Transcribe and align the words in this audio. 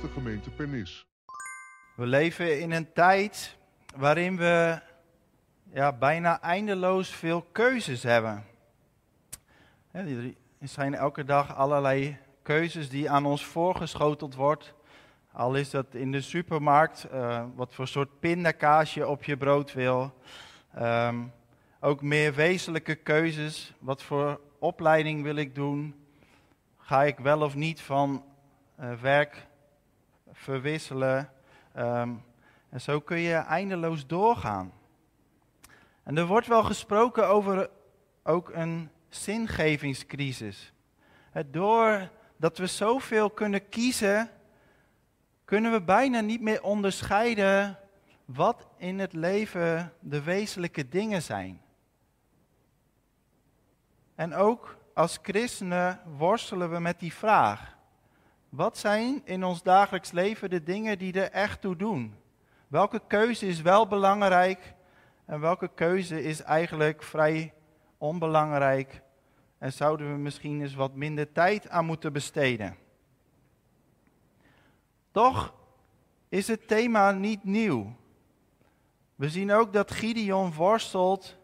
de 0.00 0.08
gemeente 0.08 0.50
Pernis. 0.50 1.06
We 1.94 2.06
leven 2.06 2.60
in 2.60 2.70
een 2.70 2.92
tijd 2.92 3.56
waarin 3.96 4.36
we 4.36 4.80
ja, 5.72 5.92
bijna 5.92 6.40
eindeloos 6.40 7.08
veel 7.08 7.46
keuzes 7.52 8.02
hebben. 8.02 8.44
Er 9.90 10.34
zijn 10.60 10.94
elke 10.94 11.24
dag 11.24 11.56
allerlei 11.56 12.18
keuzes 12.42 12.88
die 12.88 13.10
aan 13.10 13.26
ons 13.26 13.44
voorgeschoteld 13.44 14.34
wordt. 14.34 14.74
Al 15.32 15.54
is 15.54 15.70
dat 15.70 15.86
in 15.90 16.12
de 16.12 16.20
supermarkt, 16.20 17.04
eh, 17.04 17.44
wat 17.54 17.74
voor 17.74 17.88
soort 17.88 18.20
pindakaas 18.20 18.94
je 18.94 19.08
op 19.08 19.24
je 19.24 19.36
brood 19.36 19.72
wil. 19.72 20.14
Ehm, 20.74 21.18
ook 21.80 22.02
meer 22.02 22.34
wezenlijke 22.34 22.94
keuzes. 22.94 23.74
Wat 23.78 24.02
voor 24.02 24.40
opleiding 24.58 25.22
wil 25.22 25.36
ik 25.36 25.54
doen? 25.54 25.94
Ga 26.76 27.02
ik 27.02 27.18
wel 27.18 27.42
of 27.42 27.54
niet 27.54 27.80
van 27.80 28.24
eh, 28.76 28.92
werk 29.00 29.48
verwisselen? 30.40 31.30
Ehm, 31.72 32.14
en 32.68 32.80
zo 32.80 33.00
kun 33.00 33.18
je 33.18 33.34
eindeloos 33.34 34.06
doorgaan. 34.06 34.72
En 36.02 36.16
er 36.16 36.26
wordt 36.26 36.46
wel 36.46 36.62
gesproken 36.62 37.28
over 37.28 37.70
ook 38.22 38.50
een 38.50 38.90
zingevingscrisis. 39.08 40.72
Doordat 41.46 42.58
we 42.58 42.66
zoveel 42.66 43.30
kunnen 43.30 43.68
kiezen, 43.68 44.30
kunnen 45.44 45.72
we 45.72 45.82
bijna 45.82 46.20
niet 46.20 46.40
meer 46.40 46.62
onderscheiden 46.62 47.78
wat 48.24 48.66
in 48.76 48.98
het 48.98 49.12
leven 49.12 49.92
de 50.00 50.22
wezenlijke 50.22 50.88
dingen 50.88 51.22
zijn. 51.22 51.60
En 54.14 54.34
ook 54.34 54.76
als 54.94 55.18
christenen 55.22 56.00
worstelen 56.16 56.70
we 56.70 56.78
met 56.78 56.98
die 56.98 57.12
vraag. 57.12 57.78
Wat 58.50 58.78
zijn 58.78 59.22
in 59.24 59.44
ons 59.44 59.62
dagelijks 59.62 60.10
leven 60.10 60.50
de 60.50 60.62
dingen 60.62 60.98
die 60.98 61.12
er 61.12 61.30
echt 61.30 61.60
toe 61.60 61.76
doen? 61.76 62.14
Welke 62.68 63.00
keuze 63.06 63.46
is 63.46 63.60
wel 63.62 63.86
belangrijk 63.86 64.74
en 65.24 65.40
welke 65.40 65.70
keuze 65.74 66.22
is 66.22 66.42
eigenlijk 66.42 67.02
vrij 67.02 67.54
onbelangrijk 67.98 69.02
en 69.58 69.72
zouden 69.72 70.12
we 70.12 70.18
misschien 70.18 70.60
eens 70.60 70.74
wat 70.74 70.94
minder 70.94 71.32
tijd 71.32 71.68
aan 71.68 71.84
moeten 71.84 72.12
besteden? 72.12 72.76
Toch 75.10 75.54
is 76.28 76.48
het 76.48 76.68
thema 76.68 77.10
niet 77.10 77.44
nieuw. 77.44 77.94
We 79.14 79.28
zien 79.28 79.52
ook 79.52 79.72
dat 79.72 79.90
Gideon 79.90 80.52
worstelt 80.52 81.36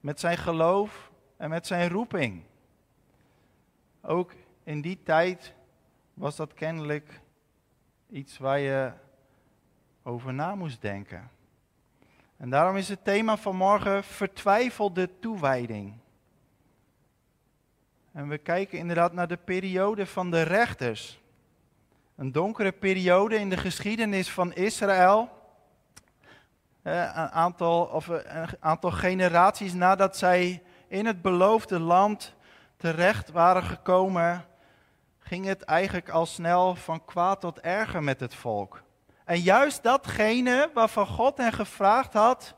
met 0.00 0.20
zijn 0.20 0.36
geloof 0.36 1.10
en 1.36 1.50
met 1.50 1.66
zijn 1.66 1.88
roeping. 1.88 2.42
Ook 4.02 4.32
in 4.64 4.80
die 4.80 5.02
tijd 5.02 5.54
was 6.16 6.36
dat 6.36 6.54
kennelijk 6.54 7.20
iets 8.10 8.38
waar 8.38 8.58
je 8.58 8.92
over 10.02 10.34
na 10.34 10.54
moest 10.54 10.80
denken. 10.80 11.30
En 12.36 12.50
daarom 12.50 12.76
is 12.76 12.88
het 12.88 13.04
thema 13.04 13.36
van 13.36 13.56
morgen 13.56 14.04
vertwijfelde 14.04 15.18
toewijding. 15.18 15.94
En 18.12 18.28
we 18.28 18.38
kijken 18.38 18.78
inderdaad 18.78 19.12
naar 19.12 19.28
de 19.28 19.36
periode 19.36 20.06
van 20.06 20.30
de 20.30 20.42
rechters. 20.42 21.20
Een 22.14 22.32
donkere 22.32 22.72
periode 22.72 23.36
in 23.36 23.50
de 23.50 23.56
geschiedenis 23.56 24.30
van 24.30 24.52
Israël. 24.52 25.28
Eh, 26.82 26.94
Een 26.94 27.30
aantal, 27.30 27.84
of 27.84 28.06
een 28.06 28.48
aantal 28.60 28.90
generaties 28.90 29.72
nadat 29.72 30.16
zij 30.16 30.62
in 30.88 31.06
het 31.06 31.22
beloofde 31.22 31.78
land 31.80 32.34
terecht 32.76 33.30
waren 33.30 33.62
gekomen, 33.62 34.46
ging 35.26 35.44
het 35.44 35.62
eigenlijk 35.62 36.08
al 36.08 36.26
snel 36.26 36.74
van 36.74 37.04
kwaad 37.04 37.40
tot 37.40 37.60
erger 37.60 38.02
met 38.02 38.20
het 38.20 38.34
volk. 38.34 38.82
En 39.24 39.40
juist 39.40 39.82
datgene 39.82 40.70
waarvan 40.74 41.06
God 41.06 41.36
hen 41.36 41.52
gevraagd 41.52 42.12
had 42.12 42.54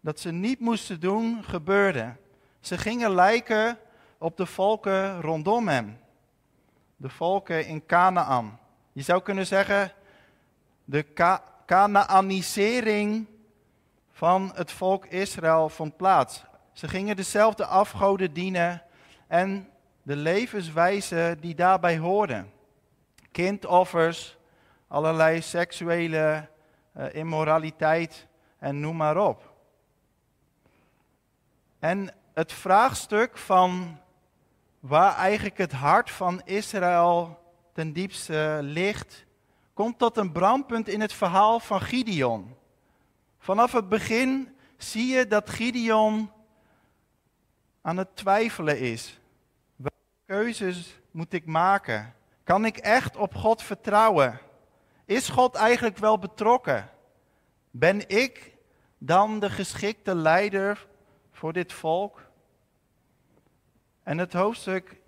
dat 0.00 0.20
ze 0.20 0.30
niet 0.30 0.60
moesten 0.60 1.00
doen, 1.00 1.44
gebeurde. 1.44 2.16
Ze 2.60 2.78
gingen 2.78 3.14
lijken 3.14 3.78
op 4.18 4.36
de 4.36 4.46
volken 4.46 5.20
rondom 5.20 5.68
hem. 5.68 5.98
De 6.96 7.08
volken 7.08 7.66
in 7.66 7.86
Canaan. 7.86 8.58
Je 8.92 9.02
zou 9.02 9.22
kunnen 9.22 9.46
zeggen, 9.46 9.92
de 10.84 11.06
Canaanisering 11.66 13.26
van 14.10 14.52
het 14.54 14.72
volk 14.72 15.06
Israël 15.06 15.68
vond 15.68 15.96
plaats. 15.96 16.44
Ze 16.72 16.88
gingen 16.88 17.16
dezelfde 17.16 17.66
afgoden 17.66 18.32
dienen 18.32 18.82
en 19.26 19.68
de 20.02 20.16
levenswijze 20.16 21.36
die 21.40 21.54
daarbij 21.54 21.98
hoorde. 21.98 22.44
Kindoffers, 23.30 24.38
allerlei 24.88 25.40
seksuele 25.42 26.48
uh, 26.96 27.14
immoraliteit 27.14 28.26
en 28.58 28.80
noem 28.80 28.96
maar 28.96 29.16
op. 29.16 29.52
En 31.78 32.14
het 32.34 32.52
vraagstuk 32.52 33.38
van 33.38 33.98
waar 34.80 35.16
eigenlijk 35.16 35.58
het 35.58 35.72
hart 35.72 36.10
van 36.10 36.40
Israël 36.44 37.38
ten 37.72 37.92
diepste 37.92 38.58
ligt, 38.62 39.24
komt 39.74 39.98
tot 39.98 40.16
een 40.16 40.32
brandpunt 40.32 40.88
in 40.88 41.00
het 41.00 41.12
verhaal 41.12 41.60
van 41.60 41.80
Gideon. 41.80 42.56
Vanaf 43.38 43.72
het 43.72 43.88
begin 43.88 44.56
zie 44.76 45.06
je 45.06 45.26
dat 45.26 45.50
Gideon 45.50 46.30
aan 47.82 47.96
het 47.96 48.16
twijfelen 48.16 48.78
is. 48.78 49.19
Keuzes 50.30 51.00
moet 51.10 51.32
ik 51.32 51.46
maken? 51.46 52.14
Kan 52.44 52.64
ik 52.64 52.76
echt 52.76 53.16
op 53.16 53.34
God 53.34 53.62
vertrouwen? 53.62 54.40
Is 55.04 55.28
God 55.28 55.54
eigenlijk 55.54 55.96
wel 55.96 56.18
betrokken? 56.18 56.90
Ben 57.70 58.08
ik 58.08 58.56
dan 58.98 59.40
de 59.40 59.50
geschikte 59.50 60.14
leider 60.14 60.86
voor 61.30 61.52
dit 61.52 61.72
volk? 61.72 62.26
En 64.02 64.18
het 64.18 64.32
hoofdstuk 64.32 65.00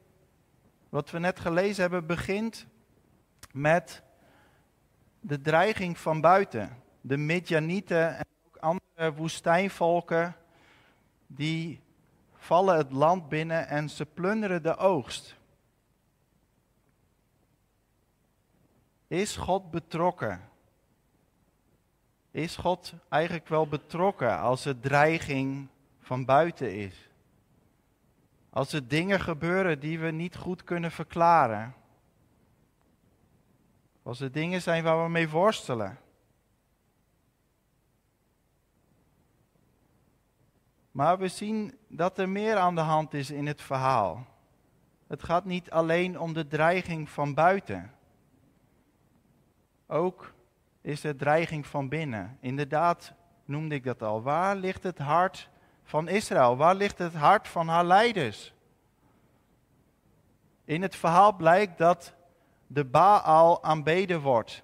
wat 0.88 1.10
we 1.10 1.18
net 1.18 1.40
gelezen 1.40 1.82
hebben 1.82 2.06
begint 2.06 2.66
met 3.52 4.02
de 5.20 5.40
dreiging 5.40 5.98
van 5.98 6.20
buiten. 6.20 6.82
De 7.00 7.16
Midjanieten 7.16 8.16
en 8.16 8.26
ook 8.46 8.56
andere 8.56 9.12
woestijnvolken 9.14 10.36
die 11.26 11.80
vallen 12.42 12.76
het 12.76 12.92
land 12.92 13.28
binnen 13.28 13.68
en 13.68 13.90
ze 13.90 14.06
plunderen 14.06 14.62
de 14.62 14.76
oogst. 14.76 15.36
Is 19.06 19.36
God 19.36 19.70
betrokken? 19.70 20.48
Is 22.30 22.56
God 22.56 22.94
eigenlijk 23.08 23.48
wel 23.48 23.66
betrokken 23.66 24.38
als 24.38 24.64
er 24.64 24.80
dreiging 24.80 25.68
van 26.00 26.24
buiten 26.24 26.74
is? 26.74 27.08
Als 28.50 28.72
er 28.72 28.88
dingen 28.88 29.20
gebeuren 29.20 29.80
die 29.80 29.98
we 29.98 30.10
niet 30.10 30.36
goed 30.36 30.64
kunnen 30.64 30.90
verklaren? 30.90 31.74
Als 34.02 34.20
er 34.20 34.32
dingen 34.32 34.62
zijn 34.62 34.84
waar 34.84 35.02
we 35.02 35.10
mee 35.10 35.28
worstelen? 35.28 35.98
Maar 40.92 41.18
we 41.18 41.28
zien 41.28 41.78
dat 41.88 42.18
er 42.18 42.28
meer 42.28 42.56
aan 42.56 42.74
de 42.74 42.80
hand 42.80 43.14
is 43.14 43.30
in 43.30 43.46
het 43.46 43.62
verhaal. 43.62 44.26
Het 45.06 45.22
gaat 45.22 45.44
niet 45.44 45.70
alleen 45.70 46.20
om 46.20 46.32
de 46.32 46.46
dreiging 46.46 47.08
van 47.08 47.34
buiten. 47.34 47.92
Ook 49.86 50.32
is 50.80 51.04
er 51.04 51.16
dreiging 51.16 51.66
van 51.66 51.88
binnen. 51.88 52.38
Inderdaad 52.40 53.12
noemde 53.44 53.74
ik 53.74 53.84
dat 53.84 54.02
al. 54.02 54.22
Waar 54.22 54.56
ligt 54.56 54.82
het 54.82 54.98
hart 54.98 55.48
van 55.82 56.08
Israël? 56.08 56.56
Waar 56.56 56.74
ligt 56.74 56.98
het 56.98 57.14
hart 57.14 57.48
van 57.48 57.68
haar 57.68 57.84
leiders? 57.84 58.54
In 60.64 60.82
het 60.82 60.96
verhaal 60.96 61.32
blijkt 61.32 61.78
dat 61.78 62.14
de 62.66 62.84
Baal 62.84 63.62
aanbeden 63.62 64.20
wordt. 64.20 64.62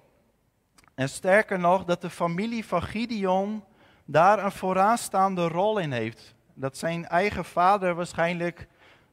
En 0.95 1.09
sterker 1.09 1.59
nog, 1.59 1.85
dat 1.85 2.01
de 2.01 2.09
familie 2.09 2.65
van 2.65 2.81
Gideon 2.81 3.63
daar 4.11 4.43
een 4.43 4.51
vooraanstaande 4.51 5.47
rol 5.47 5.77
in 5.77 5.91
heeft. 5.91 6.35
Dat 6.53 6.77
zijn 6.77 7.05
eigen 7.05 7.45
vader 7.45 7.95
waarschijnlijk 7.95 8.67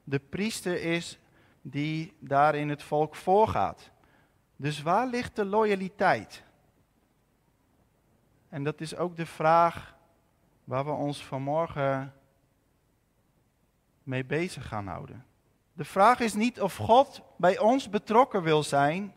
de 0.05 0.19
priester 0.19 0.83
is 0.83 1.19
die 1.63 2.17
daar 2.19 2.55
in 2.55 2.69
het 2.69 2.83
volk 2.83 3.15
voorgaat. 3.15 3.91
Dus 4.57 4.83
waar 4.83 5.07
ligt 5.07 5.37
de 5.37 5.45
loyaliteit? 5.45 6.43
En 8.49 8.65
dat 8.65 8.81
is 8.81 8.97
ook 8.97 9.17
de 9.17 9.27
vraag 9.27 9.97
waar 10.65 10.85
we 10.85 10.91
ons 10.91 11.25
vanmorgen 11.25 12.15
mee 14.03 14.25
bezig 14.25 14.69
gaan 14.69 14.87
houden. 14.87 15.25
De 15.73 15.85
vraag 15.85 16.21
is 16.21 16.35
niet 16.35 16.61
of 16.61 16.77
God 16.77 17.23
bij 17.37 17.59
ons 17.59 17.89
betrokken 17.89 18.43
wil 18.43 18.63
zijn, 18.63 19.15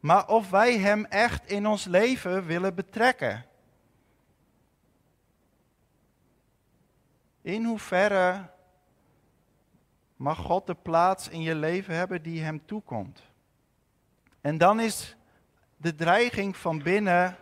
maar 0.00 0.28
of 0.28 0.50
wij 0.50 0.78
Hem 0.78 1.04
echt 1.04 1.50
in 1.50 1.66
ons 1.66 1.84
leven 1.84 2.46
willen 2.46 2.74
betrekken. 2.74 3.44
In 7.46 7.64
hoeverre 7.64 8.50
mag 10.16 10.38
God 10.38 10.66
de 10.66 10.74
plaats 10.74 11.28
in 11.28 11.42
je 11.42 11.54
leven 11.54 11.94
hebben 11.94 12.22
die 12.22 12.42
Hem 12.42 12.66
toekomt? 12.66 13.22
En 14.40 14.58
dan 14.58 14.80
is 14.80 15.16
de 15.76 15.94
dreiging 15.94 16.56
van 16.56 16.82
binnen 16.82 17.36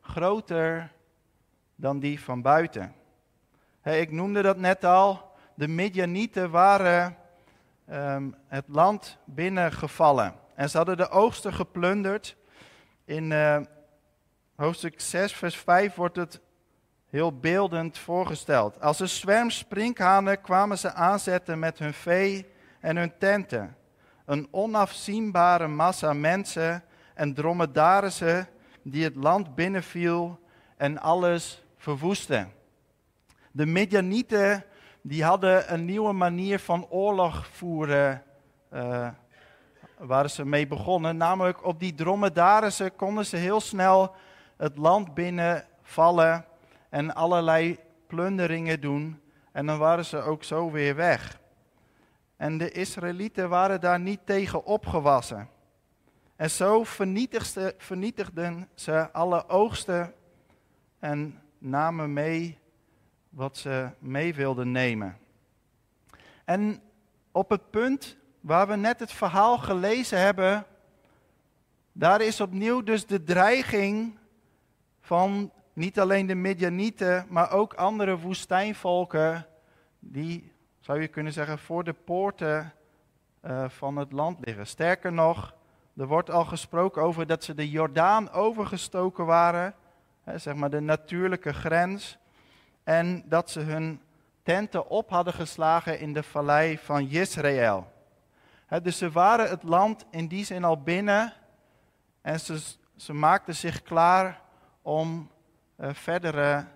groter 0.00 0.92
dan 1.74 1.98
die 1.98 2.20
van 2.20 2.42
buiten. 2.42 2.94
ik 3.82 4.10
noemde 4.10 4.42
dat 4.42 4.56
net 4.56 4.84
al. 4.84 5.32
De 5.54 5.68
Midianieten 5.68 6.50
waren 6.50 7.16
ehm, 7.86 8.30
het 8.46 8.68
land 8.68 9.18
binnengevallen. 9.24 10.34
En 10.54 10.70
ze 10.70 10.76
hadden 10.76 10.96
de 10.96 11.08
oogsten 11.08 11.52
geplunderd. 11.52 12.36
In 13.04 13.30
uh, 13.30 13.60
hoofdstuk 14.54 15.00
6, 15.00 15.32
vers 15.32 15.56
5 15.56 15.94
wordt 15.94 16.16
het 16.16 16.40
heel 17.12 17.38
beeldend 17.38 17.98
voorgesteld. 17.98 18.80
Als 18.80 19.00
een 19.00 19.08
zwerm 19.08 19.50
sprinkhanen 19.50 20.40
kwamen 20.40 20.78
ze 20.78 20.92
aanzetten 20.92 21.58
met 21.58 21.78
hun 21.78 21.92
vee 21.92 22.46
en 22.80 22.96
hun 22.96 23.12
tenten. 23.18 23.76
Een 24.24 24.48
onafzienbare 24.50 25.66
massa 25.66 26.12
mensen 26.12 26.84
en 27.14 27.34
dromedarissen 27.34 28.48
die 28.82 29.04
het 29.04 29.16
land 29.16 29.54
binnenviel 29.54 30.40
en 30.76 30.98
alles 30.98 31.62
verwoestte. 31.76 32.46
De 33.50 33.66
Midianieten 33.66 34.64
die 35.02 35.24
hadden 35.24 35.72
een 35.72 35.84
nieuwe 35.84 36.12
manier 36.12 36.58
van 36.58 36.86
oorlog 36.88 37.46
voeren, 37.52 38.22
uh, 38.72 39.08
waren 39.98 40.30
ze 40.30 40.46
mee 40.46 40.66
begonnen. 40.66 41.16
Namelijk 41.16 41.64
op 41.64 41.80
die 41.80 41.94
dromedarissen 41.94 42.96
konden 42.96 43.26
ze 43.26 43.36
heel 43.36 43.60
snel 43.60 44.14
het 44.56 44.76
land 44.76 45.14
binnenvallen 45.14 46.50
en 46.92 47.14
allerlei 47.14 47.78
plunderingen 48.06 48.80
doen. 48.80 49.20
En 49.52 49.66
dan 49.66 49.78
waren 49.78 50.04
ze 50.04 50.20
ook 50.20 50.44
zo 50.44 50.70
weer 50.70 50.96
weg. 50.96 51.40
En 52.36 52.58
de 52.58 52.70
Israëlieten 52.70 53.48
waren 53.48 53.80
daar 53.80 54.00
niet 54.00 54.20
tegen 54.24 54.64
opgewassen. 54.64 55.48
En 56.36 56.50
zo 56.50 56.84
vernietigden 57.78 58.68
ze 58.74 59.12
alle 59.12 59.48
oogsten 59.48 60.14
en 60.98 61.40
namen 61.58 62.12
mee 62.12 62.58
wat 63.28 63.56
ze 63.56 63.90
mee 63.98 64.34
wilden 64.34 64.70
nemen. 64.70 65.18
En 66.44 66.82
op 67.30 67.50
het 67.50 67.70
punt 67.70 68.16
waar 68.40 68.68
we 68.68 68.76
net 68.76 69.00
het 69.00 69.12
verhaal 69.12 69.58
gelezen 69.58 70.20
hebben, 70.20 70.66
daar 71.92 72.20
is 72.20 72.40
opnieuw 72.40 72.82
dus 72.82 73.06
de 73.06 73.22
dreiging 73.22 74.18
van 75.00 75.52
niet 75.72 76.00
alleen 76.00 76.26
de 76.26 76.34
Midianieten, 76.34 77.26
maar 77.28 77.50
ook 77.50 77.74
andere 77.74 78.18
woestijnvolken, 78.18 79.46
die, 79.98 80.52
zou 80.80 81.00
je 81.00 81.08
kunnen 81.08 81.32
zeggen, 81.32 81.58
voor 81.58 81.84
de 81.84 81.92
poorten 81.92 82.72
uh, 83.44 83.68
van 83.68 83.96
het 83.96 84.12
land 84.12 84.38
liggen. 84.46 84.66
Sterker 84.66 85.12
nog, 85.12 85.54
er 85.96 86.06
wordt 86.06 86.30
al 86.30 86.44
gesproken 86.44 87.02
over 87.02 87.26
dat 87.26 87.44
ze 87.44 87.54
de 87.54 87.70
Jordaan 87.70 88.30
overgestoken 88.30 89.26
waren, 89.26 89.74
hè, 90.22 90.38
zeg 90.38 90.54
maar 90.54 90.70
de 90.70 90.80
natuurlijke 90.80 91.52
grens, 91.52 92.18
en 92.84 93.24
dat 93.26 93.50
ze 93.50 93.60
hun 93.60 94.00
tenten 94.42 94.88
op 94.88 95.10
hadden 95.10 95.34
geslagen 95.34 96.00
in 96.00 96.12
de 96.12 96.22
vallei 96.22 96.78
van 96.78 97.08
Israël. 97.08 97.92
dus 98.82 98.98
ze 98.98 99.10
waren 99.10 99.48
het 99.48 99.62
land 99.62 100.04
in 100.10 100.26
die 100.26 100.44
zin 100.44 100.64
al 100.64 100.82
binnen 100.82 101.32
en 102.20 102.40
ze, 102.40 102.60
ze 102.96 103.12
maakten 103.12 103.54
zich 103.54 103.82
klaar 103.82 104.40
om 104.82 105.30
verdere 105.90 106.66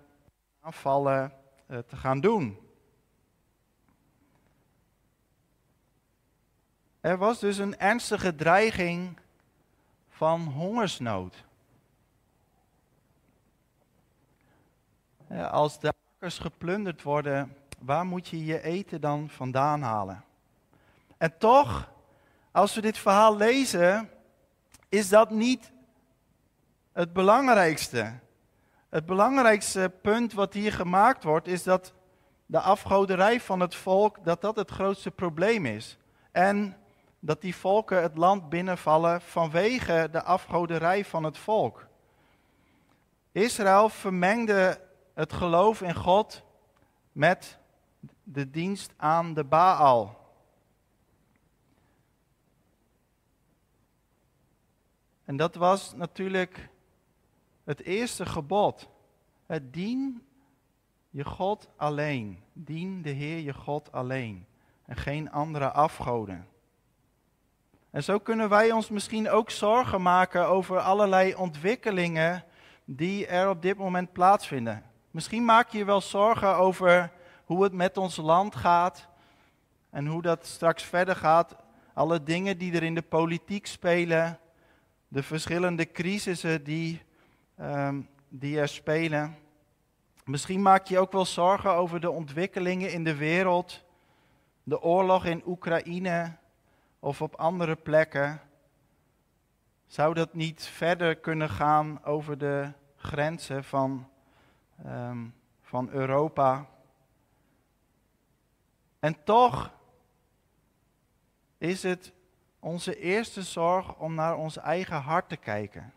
aanvallen 0.61 1.33
uh, 1.67 1.77
te 1.77 1.95
gaan 1.95 2.19
doen. 2.19 2.59
Er 6.99 7.17
was 7.17 7.39
dus 7.39 7.57
een 7.57 7.77
ernstige 7.77 8.35
dreiging 8.35 9.19
van 10.09 10.41
hongersnood. 10.41 11.45
Als 15.49 15.79
de 15.79 15.93
akkers 16.13 16.37
geplunderd 16.37 17.03
worden, 17.03 17.55
waar 17.79 18.05
moet 18.05 18.27
je 18.27 18.45
je 18.45 18.61
eten 18.61 19.01
dan 19.01 19.29
vandaan 19.29 19.81
halen? 19.81 20.23
En 21.17 21.37
toch, 21.37 21.91
als 22.51 22.75
we 22.75 22.81
dit 22.81 22.97
verhaal 22.97 23.37
lezen, 23.37 24.09
is 24.89 25.09
dat 25.09 25.29
niet 25.29 25.71
het 26.91 27.13
belangrijkste. 27.13 28.13
Het 28.97 29.05
belangrijkste 29.05 29.91
punt 30.01 30.33
wat 30.33 30.53
hier 30.53 30.73
gemaakt 30.73 31.23
wordt, 31.23 31.47
is 31.47 31.63
dat 31.63 31.93
de 32.45 32.59
afgoderij 32.59 33.41
van 33.41 33.59
het 33.59 33.75
volk, 33.75 34.23
dat 34.23 34.41
dat 34.41 34.55
het 34.55 34.71
grootste 34.71 35.11
probleem 35.11 35.65
is. 35.65 35.97
En 36.31 36.77
dat 37.19 37.41
die 37.41 37.55
volken 37.55 38.01
het 38.01 38.17
land 38.17 38.49
binnenvallen 38.49 39.21
vanwege 39.21 40.07
de 40.11 40.23
afgoderij 40.23 41.05
van 41.05 41.23
het 41.23 41.37
volk. 41.37 41.87
Israël 43.31 43.89
vermengde 43.89 44.81
het 45.13 45.33
geloof 45.33 45.81
in 45.81 45.95
God 45.95 46.43
met 47.11 47.59
de 48.23 48.49
dienst 48.49 48.93
aan 48.95 49.33
de 49.33 49.43
Baal. 49.43 50.19
En 55.25 55.37
dat 55.37 55.55
was 55.55 55.93
natuurlijk 55.95 56.69
het 57.67 57.83
eerste 57.83 58.25
gebod. 58.25 58.89
Het 59.45 59.73
dien 59.73 60.21
je 61.09 61.25
God 61.25 61.69
alleen. 61.75 62.39
Dien 62.53 63.01
de 63.01 63.09
Heer 63.09 63.39
je 63.39 63.53
God 63.53 63.91
alleen. 63.91 64.45
En 64.85 64.95
geen 64.95 65.31
andere 65.31 65.71
afgoden. 65.71 66.47
En 67.89 68.03
zo 68.03 68.19
kunnen 68.19 68.49
wij 68.49 68.71
ons 68.71 68.89
misschien 68.89 69.29
ook 69.29 69.49
zorgen 69.49 70.01
maken 70.01 70.47
over 70.47 70.79
allerlei 70.79 71.35
ontwikkelingen 71.35 72.43
die 72.85 73.27
er 73.27 73.49
op 73.49 73.61
dit 73.61 73.77
moment 73.77 74.11
plaatsvinden. 74.11 74.83
Misschien 75.11 75.45
maak 75.45 75.69
je 75.69 75.77
je 75.77 75.85
wel 75.85 76.01
zorgen 76.01 76.55
over 76.55 77.11
hoe 77.45 77.63
het 77.63 77.73
met 77.73 77.97
ons 77.97 78.15
land 78.15 78.55
gaat 78.55 79.07
en 79.89 80.07
hoe 80.07 80.21
dat 80.21 80.45
straks 80.45 80.83
verder 80.83 81.15
gaat. 81.15 81.55
Alle 81.93 82.23
dingen 82.23 82.57
die 82.57 82.73
er 82.73 82.83
in 82.83 82.95
de 82.95 83.01
politiek 83.01 83.65
spelen, 83.65 84.39
de 85.07 85.23
verschillende 85.23 85.91
crisissen 85.91 86.63
die, 86.63 87.05
um, 87.59 88.09
die 88.29 88.59
er 88.59 88.67
spelen. 88.67 89.37
Misschien 90.25 90.61
maak 90.61 90.85
je 90.85 90.93
je 90.93 90.99
ook 90.99 91.11
wel 91.11 91.25
zorgen 91.25 91.73
over 91.73 91.99
de 91.99 92.11
ontwikkelingen 92.11 92.91
in 92.91 93.03
de 93.03 93.15
wereld, 93.15 93.83
de 94.63 94.81
oorlog 94.81 95.25
in 95.25 95.43
Oekraïne 95.45 96.35
of 96.99 97.21
op 97.21 97.35
andere 97.35 97.75
plekken. 97.75 98.41
Zou 99.85 100.13
dat 100.13 100.33
niet 100.33 100.63
verder 100.63 101.15
kunnen 101.15 101.49
gaan 101.49 102.03
over 102.03 102.37
de 102.37 102.71
grenzen 102.95 103.63
van 103.63 104.07
Ehm, 104.83 105.25
van 105.61 105.89
Europa. 105.89 106.69
En 108.99 109.23
toch 109.23 109.71
is 111.57 111.83
het 111.83 112.13
onze 112.59 112.99
eerste 112.99 113.43
zorg 113.43 113.95
om 113.95 114.13
naar 114.13 114.35
ons 114.35 114.57
eigen 114.57 115.01
hart 115.01 115.29
te 115.29 115.37
kijken. 115.37 115.93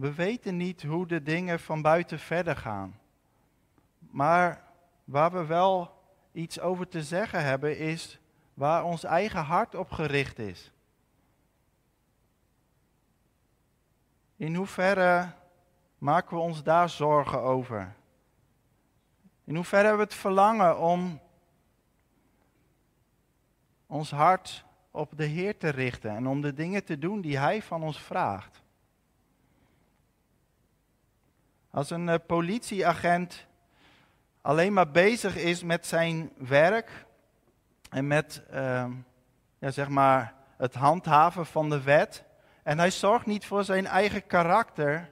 We 0.00 0.14
weten 0.14 0.56
niet 0.56 0.82
hoe 0.82 1.06
de 1.06 1.22
dingen 1.22 1.60
van 1.60 1.82
buiten 1.82 2.18
verder 2.18 2.56
gaan. 2.56 2.98
Maar 3.98 4.64
waar 5.04 5.32
we 5.32 5.44
wel 5.44 6.02
iets 6.32 6.60
over 6.60 6.88
te 6.88 7.02
zeggen 7.02 7.44
hebben, 7.44 7.78
is 7.78 8.20
waar 8.54 8.84
ons 8.84 9.04
eigen 9.04 9.42
hart 9.42 9.74
op 9.74 9.90
gericht 9.90 10.38
is. 10.38 10.72
In 14.36 14.54
hoeverre 14.54 15.32
Maken 16.00 16.36
we 16.36 16.42
ons 16.42 16.62
daar 16.62 16.88
zorgen 16.88 17.40
over? 17.40 17.94
In 19.44 19.54
hoeverre 19.54 19.86
hebben 19.86 20.06
we 20.06 20.12
het 20.12 20.20
verlangen 20.20 20.78
om 20.78 21.20
ons 23.86 24.10
hart 24.10 24.64
op 24.90 25.16
de 25.16 25.24
Heer 25.24 25.56
te 25.56 25.68
richten 25.68 26.10
en 26.10 26.26
om 26.26 26.40
de 26.40 26.54
dingen 26.54 26.84
te 26.84 26.98
doen 26.98 27.20
die 27.20 27.38
Hij 27.38 27.62
van 27.62 27.82
ons 27.82 28.00
vraagt? 28.00 28.59
Als 31.70 31.90
een 31.90 32.08
uh, 32.08 32.14
politieagent 32.26 33.46
alleen 34.40 34.72
maar 34.72 34.90
bezig 34.90 35.36
is 35.36 35.62
met 35.62 35.86
zijn 35.86 36.30
werk 36.36 37.06
en 37.90 38.06
met 38.06 38.42
uh, 38.52 38.86
ja, 39.58 39.70
zeg 39.70 39.88
maar 39.88 40.34
het 40.56 40.74
handhaven 40.74 41.46
van 41.46 41.70
de 41.70 41.82
wet 41.82 42.24
en 42.62 42.78
hij 42.78 42.90
zorgt 42.90 43.26
niet 43.26 43.46
voor 43.46 43.64
zijn 43.64 43.86
eigen 43.86 44.26
karakter, 44.26 45.10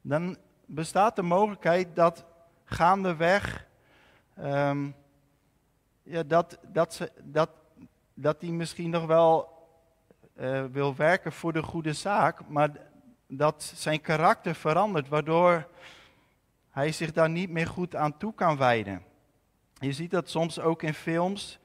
dan 0.00 0.36
bestaat 0.66 1.16
de 1.16 1.22
mogelijkheid 1.22 1.96
dat 1.96 2.24
gaandeweg 2.64 3.66
um, 4.38 4.94
ja, 6.02 6.22
dat, 6.22 6.58
dat, 6.62 6.94
ze, 6.94 7.12
dat, 7.22 7.50
dat 8.14 8.40
hij 8.40 8.50
misschien 8.50 8.90
nog 8.90 9.06
wel 9.06 9.58
uh, 10.36 10.64
wil 10.64 10.94
werken 10.94 11.32
voor 11.32 11.52
de 11.52 11.62
goede 11.62 11.92
zaak, 11.92 12.48
maar 12.48 12.70
dat 13.32 13.62
zijn 13.62 14.00
karakter 14.00 14.54
verandert, 14.54 15.08
waardoor 15.08 15.68
hij 16.70 16.92
zich 16.92 17.12
daar 17.12 17.30
niet 17.30 17.50
meer 17.50 17.66
goed 17.66 17.96
aan 17.96 18.16
toe 18.16 18.34
kan 18.34 18.56
wijden. 18.56 19.02
Je 19.78 19.92
ziet 19.92 20.10
dat 20.10 20.30
soms 20.30 20.60
ook 20.60 20.82
in 20.82 20.94
films, 20.94 21.58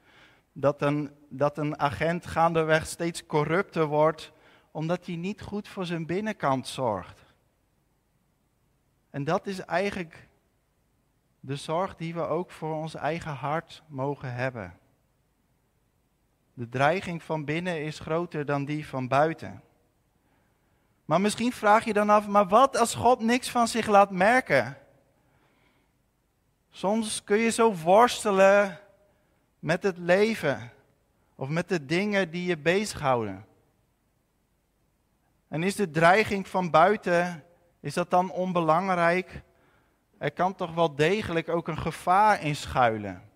dat 0.51 0.81
een, 0.81 1.11
dat 1.29 1.57
een 1.57 1.79
agent 1.79 2.25
gaandeweg 2.25 2.85
steeds 2.85 3.25
corrupter 3.25 3.85
wordt, 3.85 4.31
omdat 4.71 5.05
hij 5.05 5.15
niet 5.15 5.41
goed 5.41 5.67
voor 5.67 5.85
zijn 5.85 6.05
binnenkant 6.05 6.67
zorgt. 6.67 7.23
En 9.09 9.23
dat 9.23 9.47
is 9.47 9.59
eigenlijk 9.59 10.27
de 11.39 11.55
zorg 11.55 11.95
die 11.95 12.13
we 12.13 12.21
ook 12.21 12.51
voor 12.51 12.75
ons 12.75 12.95
eigen 12.95 13.33
hart 13.33 13.83
mogen 13.87 14.33
hebben. 14.33 14.77
De 16.53 16.69
dreiging 16.69 17.23
van 17.23 17.45
binnen 17.45 17.83
is 17.83 17.99
groter 17.99 18.45
dan 18.45 18.65
die 18.65 18.87
van 18.87 19.07
buiten. 19.07 19.61
Maar 21.05 21.21
misschien 21.21 21.51
vraag 21.51 21.85
je 21.85 21.93
dan 21.93 22.09
af, 22.09 22.27
maar 22.27 22.47
wat 22.47 22.77
als 22.77 22.95
God 22.95 23.19
niks 23.19 23.49
van 23.49 23.67
zich 23.67 23.87
laat 23.87 24.11
merken? 24.11 24.77
Soms 26.69 27.23
kun 27.23 27.37
je 27.37 27.49
zo 27.49 27.73
worstelen 27.73 28.79
met 29.59 29.83
het 29.83 29.97
leven 29.97 30.71
of 31.35 31.49
met 31.49 31.69
de 31.69 31.85
dingen 31.85 32.31
die 32.31 32.45
je 32.45 32.57
bezighouden. 32.57 33.45
En 35.47 35.63
is 35.63 35.75
de 35.75 35.89
dreiging 35.89 36.47
van 36.47 36.69
buiten, 36.69 37.43
is 37.79 37.93
dat 37.93 38.09
dan 38.09 38.31
onbelangrijk? 38.31 39.41
Er 40.17 40.31
kan 40.31 40.55
toch 40.55 40.73
wel 40.73 40.95
degelijk 40.95 41.49
ook 41.49 41.67
een 41.67 41.77
gevaar 41.77 42.41
in 42.41 42.55
schuilen. 42.55 43.29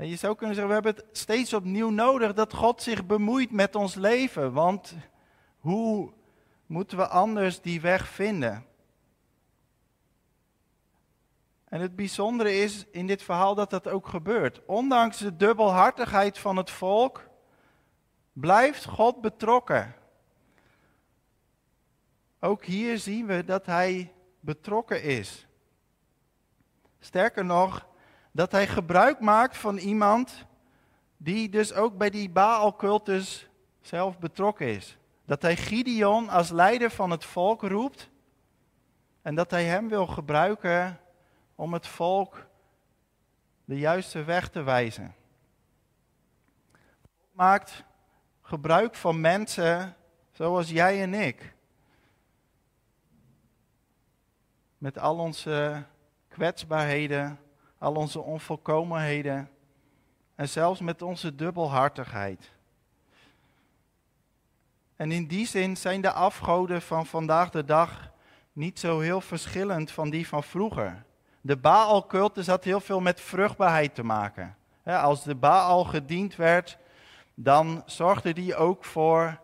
En 0.00 0.08
je 0.08 0.16
zou 0.16 0.36
kunnen 0.36 0.56
zeggen, 0.56 0.76
we 0.76 0.82
hebben 0.82 1.04
het 1.04 1.18
steeds 1.18 1.52
opnieuw 1.52 1.90
nodig 1.90 2.34
dat 2.34 2.54
God 2.54 2.82
zich 2.82 3.06
bemoeit 3.06 3.50
met 3.50 3.74
ons 3.74 3.94
leven. 3.94 4.52
Want 4.52 4.94
hoe 5.58 6.12
moeten 6.66 6.96
we 6.96 7.08
anders 7.08 7.60
die 7.60 7.80
weg 7.80 8.08
vinden? 8.08 8.66
En 11.64 11.80
het 11.80 11.96
bijzondere 11.96 12.54
is 12.54 12.86
in 12.90 13.06
dit 13.06 13.22
verhaal 13.22 13.54
dat 13.54 13.70
dat 13.70 13.88
ook 13.88 14.08
gebeurt. 14.08 14.64
Ondanks 14.66 15.18
de 15.18 15.36
dubbelhartigheid 15.36 16.38
van 16.38 16.56
het 16.56 16.70
volk 16.70 17.28
blijft 18.32 18.84
God 18.84 19.20
betrokken. 19.20 19.94
Ook 22.38 22.64
hier 22.64 22.98
zien 22.98 23.26
we 23.26 23.44
dat 23.44 23.66
hij 23.66 24.12
betrokken 24.40 25.02
is. 25.02 25.46
Sterker 27.00 27.44
nog, 27.44 27.88
dat 28.32 28.52
hij 28.52 28.66
gebruik 28.66 29.20
maakt 29.20 29.56
van 29.56 29.76
iemand 29.76 30.46
die 31.16 31.48
dus 31.48 31.72
ook 31.72 31.96
bij 31.96 32.10
die 32.10 32.30
Baal-cultus 32.30 33.48
zelf 33.80 34.18
betrokken 34.18 34.66
is. 34.66 34.96
Dat 35.24 35.42
hij 35.42 35.56
Gideon 35.56 36.28
als 36.28 36.50
leider 36.50 36.90
van 36.90 37.10
het 37.10 37.24
volk 37.24 37.62
roept 37.62 38.10
en 39.22 39.34
dat 39.34 39.50
hij 39.50 39.64
hem 39.64 39.88
wil 39.88 40.06
gebruiken 40.06 41.00
om 41.54 41.72
het 41.72 41.86
volk 41.86 42.46
de 43.64 43.78
juiste 43.78 44.24
weg 44.24 44.48
te 44.48 44.62
wijzen. 44.62 45.14
God 46.72 47.28
maakt 47.32 47.84
gebruik 48.42 48.94
van 48.94 49.20
mensen 49.20 49.96
zoals 50.32 50.70
jij 50.70 51.02
en 51.02 51.14
ik. 51.14 51.54
Met 54.78 54.98
al 54.98 55.18
onze 55.18 55.84
kwetsbaarheden, 56.28 57.38
al 57.80 57.94
onze 57.94 58.20
onvolkomenheden 58.20 59.50
en 60.34 60.48
zelfs 60.48 60.80
met 60.80 61.02
onze 61.02 61.34
dubbelhartigheid. 61.34 62.50
En 64.96 65.12
in 65.12 65.26
die 65.26 65.46
zin 65.46 65.76
zijn 65.76 66.00
de 66.00 66.12
afgoden 66.12 66.82
van 66.82 67.06
vandaag 67.06 67.50
de 67.50 67.64
dag 67.64 68.10
niet 68.52 68.78
zo 68.78 68.98
heel 68.98 69.20
verschillend 69.20 69.90
van 69.90 70.10
die 70.10 70.28
van 70.28 70.42
vroeger. 70.42 71.04
De 71.40 71.56
Baal-cultus 71.56 72.46
had 72.46 72.64
heel 72.64 72.80
veel 72.80 73.00
met 73.00 73.20
vruchtbaarheid 73.20 73.94
te 73.94 74.02
maken. 74.02 74.56
Als 74.84 75.24
de 75.24 75.34
Baal 75.34 75.84
gediend 75.84 76.36
werd, 76.36 76.78
dan 77.34 77.82
zorgde 77.86 78.32
die 78.32 78.56
ook 78.56 78.84
voor 78.84 79.40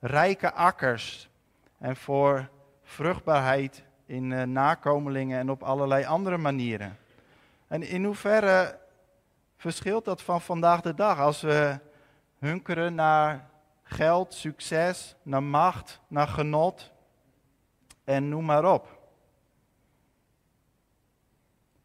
rijke 0.00 0.52
akkers 0.52 1.28
en 1.78 1.96
voor 1.96 2.50
vruchtbaarheid 2.82 3.84
in 4.06 4.32
eh, 4.32 4.42
nakomelingen 4.42 5.38
en 5.38 5.50
op 5.50 5.62
allerlei 5.62 6.04
andere 6.04 6.38
manieren. 6.38 6.98
En 7.74 7.82
in 7.82 8.04
hoeverre 8.04 8.80
verschilt 9.56 10.04
dat 10.04 10.22
van 10.22 10.40
vandaag 10.40 10.80
de 10.80 10.94
dag 10.94 11.18
als 11.18 11.40
we 11.40 11.80
hunkeren 12.38 12.94
naar 12.94 13.50
geld, 13.82 14.34
succes, 14.34 15.16
naar 15.22 15.42
macht, 15.42 16.00
naar 16.08 16.28
genot 16.28 16.92
en 18.04 18.28
noem 18.28 18.44
maar 18.44 18.72
op. 18.72 18.98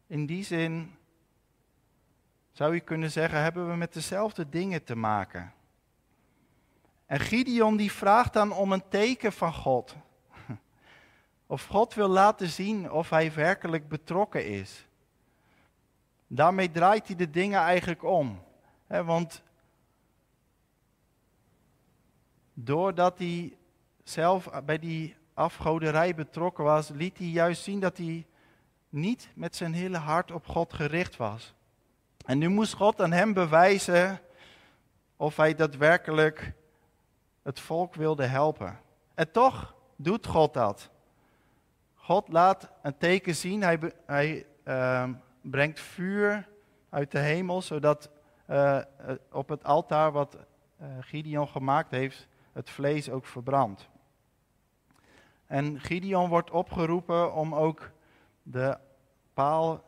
In 0.06 0.26
die 0.26 0.44
zin 0.44 0.96
zou 2.52 2.74
je 2.74 2.80
kunnen 2.80 3.10
zeggen, 3.10 3.42
hebben 3.42 3.68
we 3.68 3.76
met 3.76 3.92
dezelfde 3.92 4.48
dingen 4.48 4.84
te 4.84 4.96
maken. 4.96 5.52
En 7.06 7.20
Gideon 7.20 7.76
die 7.76 7.92
vraagt 7.92 8.32
dan 8.32 8.52
om 8.52 8.72
een 8.72 8.88
teken 8.88 9.32
van 9.32 9.54
God. 9.54 9.96
Of 11.46 11.66
God 11.66 11.94
wil 11.94 12.08
laten 12.08 12.48
zien 12.48 12.90
of 12.90 13.10
hij 13.10 13.34
werkelijk 13.34 13.88
betrokken 13.88 14.46
is. 14.46 14.88
Daarmee 16.32 16.70
draait 16.70 17.06
hij 17.06 17.16
de 17.16 17.30
dingen 17.30 17.60
eigenlijk 17.60 18.04
om. 18.04 18.42
want 18.86 19.42
doordat 22.54 23.18
hij 23.18 23.56
zelf 24.04 24.50
bij 24.64 24.78
die 24.78 25.16
afgoderij 25.34 26.14
betrokken 26.14 26.64
was, 26.64 26.88
liet 26.88 27.18
hij 27.18 27.26
juist 27.26 27.62
zien 27.62 27.80
dat 27.80 27.96
hij 27.96 28.26
niet 28.88 29.30
met 29.34 29.56
zijn 29.56 29.72
hele 29.72 29.96
hart 29.96 30.30
op 30.30 30.46
God 30.46 30.72
gericht 30.72 31.16
was. 31.16 31.54
En 32.26 32.38
nu 32.38 32.48
moest 32.48 32.74
God 32.74 33.00
aan 33.00 33.12
hem 33.12 33.32
bewijzen 33.32 34.20
of 35.16 35.36
hij 35.36 35.54
daadwerkelijk 35.54 36.52
het 37.42 37.60
volk 37.60 37.94
wilde 37.94 38.26
helpen. 38.26 38.80
En 39.14 39.30
toch 39.30 39.74
doet 39.96 40.26
God 40.26 40.54
dat. 40.54 40.90
God 41.94 42.28
laat 42.28 42.70
een 42.82 42.98
teken 42.98 43.34
zien. 43.34 43.62
Hij, 43.62 43.92
hij 44.06 44.46
uh, 44.64 45.08
brengt 45.40 45.80
vuur 45.80 46.48
uit 46.88 47.10
de 47.10 47.18
hemel, 47.18 47.62
zodat 47.62 48.10
uh, 48.50 48.80
op 49.30 49.48
het 49.48 49.64
altaar 49.64 50.12
wat 50.12 50.36
uh, 50.36 50.86
Gideon 51.00 51.48
gemaakt 51.48 51.90
heeft, 51.90 52.28
het 52.52 52.70
vlees 52.70 53.10
ook 53.10 53.26
verbrandt. 53.26 53.88
En 55.46 55.80
Gideon 55.80 56.28
wordt 56.28 56.50
opgeroepen 56.50 57.34
om 57.34 57.54
ook 57.54 57.90
de 58.42 58.78
paal 59.34 59.84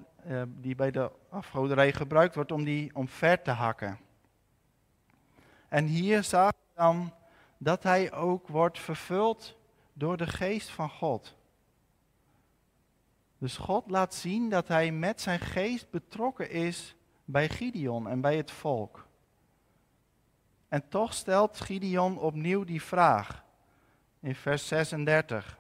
die 0.47 0.75
bij 0.75 0.91
de 0.91 1.11
afgoderij 1.29 1.93
gebruikt 1.93 2.35
wordt, 2.35 2.53
om 2.53 2.65
die 2.65 2.95
omver 2.95 3.43
te 3.43 3.51
hakken. 3.51 3.99
En 5.69 5.87
hier 5.87 6.25
zag 6.25 6.51
we 6.51 6.75
dan 6.75 7.13
dat 7.59 7.83
hij 7.83 8.13
ook 8.13 8.49
wordt 8.49 8.79
vervuld 8.79 9.57
door 9.93 10.17
de 10.17 10.27
geest 10.27 10.71
van 10.71 10.91
God. 10.91 11.37
Dus 13.43 13.57
God 13.57 13.91
laat 13.91 14.15
zien 14.15 14.49
dat 14.49 14.69
hij 14.69 14.93
met 14.93 15.21
zijn 15.21 15.41
geest 15.41 15.91
betrokken 15.91 16.51
is 16.51 16.95
bij 17.25 17.49
Gideon 17.49 18.09
en 18.09 18.21
bij 18.21 18.37
het 18.37 18.51
volk. 18.51 19.07
En 20.69 20.89
toch 20.89 21.15
stelt 21.15 21.61
Gideon 21.61 22.19
opnieuw 22.19 22.65
die 22.65 22.83
vraag 22.83 23.45
in 24.21 24.35
vers 24.35 24.69
36. 24.69 25.59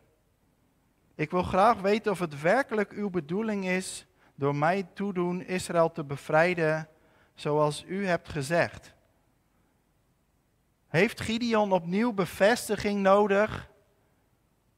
Ik 1.15 1.31
wil 1.31 1.43
graag 1.43 1.81
weten 1.81 2.12
of 2.12 2.19
het 2.19 2.41
werkelijk 2.41 2.93
uw 2.93 3.11
bedoeling 3.11 3.67
is 3.67 4.07
door 4.35 4.55
mij 4.55 4.83
toedoen 4.83 5.47
Israël 5.47 5.93
te 5.93 6.05
bevrijden 6.05 6.89
zoals 7.35 7.85
u 7.87 8.07
hebt 8.07 8.29
gezegd. 8.29 8.95
Heeft 10.89 11.21
Gideon 11.21 11.73
opnieuw 11.73 12.12
bevestiging 12.12 13.01
nodig? 13.01 13.71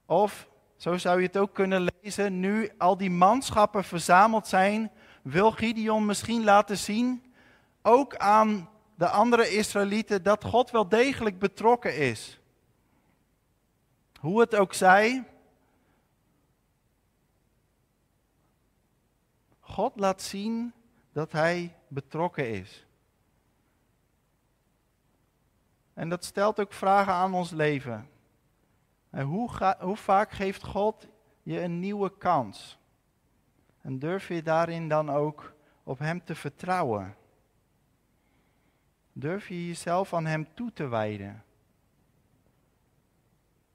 Of 0.06 0.52
zo 0.84 0.98
zou 0.98 1.20
je 1.20 1.26
het 1.26 1.36
ook 1.36 1.54
kunnen 1.54 1.88
lezen. 2.00 2.40
Nu 2.40 2.70
al 2.78 2.96
die 2.96 3.10
manschappen 3.10 3.84
verzameld 3.84 4.46
zijn, 4.46 4.92
wil 5.22 5.50
Gideon 5.50 6.06
misschien 6.06 6.44
laten 6.44 6.78
zien, 6.78 7.34
ook 7.82 8.16
aan 8.16 8.70
de 8.94 9.08
andere 9.08 9.48
Israëlieten, 9.48 10.22
dat 10.22 10.44
God 10.44 10.70
wel 10.70 10.88
degelijk 10.88 11.38
betrokken 11.38 11.96
is. 11.96 12.40
Hoe 14.20 14.40
het 14.40 14.54
ook 14.54 14.74
zij, 14.74 15.24
God 19.60 19.92
laat 19.96 20.22
zien 20.22 20.72
dat 21.12 21.32
Hij 21.32 21.76
betrokken 21.88 22.50
is. 22.50 22.86
En 25.94 26.08
dat 26.08 26.24
stelt 26.24 26.60
ook 26.60 26.72
vragen 26.72 27.12
aan 27.12 27.34
ons 27.34 27.50
leven. 27.50 28.08
En 29.14 29.26
hoe, 29.26 29.76
hoe 29.80 29.97
vaak 29.97 30.30
geeft 30.30 30.64
God 30.64 31.09
je 31.42 31.61
een 31.61 31.78
nieuwe 31.78 32.18
kans? 32.18 32.78
En 33.80 33.99
durf 33.99 34.28
je 34.28 34.42
daarin 34.42 34.88
dan 34.88 35.11
ook 35.11 35.52
op 35.83 35.99
Hem 35.99 36.25
te 36.25 36.35
vertrouwen? 36.35 37.16
Durf 39.12 39.49
je 39.49 39.66
jezelf 39.66 40.14
aan 40.14 40.26
Hem 40.26 40.54
toe 40.54 40.73
te 40.73 40.88
wijden? 40.88 41.44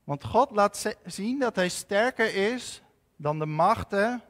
Want 0.03 0.23
God 0.23 0.51
laat 0.51 0.95
zien 1.05 1.39
dat 1.39 1.55
Hij 1.55 1.69
sterker 1.69 2.35
is 2.51 2.81
dan 3.15 3.39
de 3.39 3.45
machten 3.45 4.21